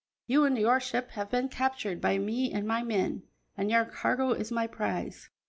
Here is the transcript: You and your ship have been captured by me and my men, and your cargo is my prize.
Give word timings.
You 0.25 0.45
and 0.45 0.57
your 0.57 0.79
ship 0.79 1.11
have 1.11 1.29
been 1.29 1.47
captured 1.47 2.01
by 2.01 2.17
me 2.17 2.51
and 2.51 2.67
my 2.67 2.81
men, 2.81 3.21
and 3.55 3.69
your 3.69 3.85
cargo 3.85 4.31
is 4.31 4.51
my 4.51 4.65
prize. 4.65 5.29